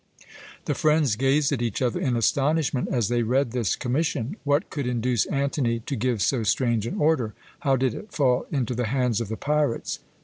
[0.65, 4.35] The friends gazed at each other in astonishment, as they read this commission.
[4.43, 7.35] What could induce Antony to give so strange an order?
[7.59, 9.99] How did it fall into the hands of the pirates?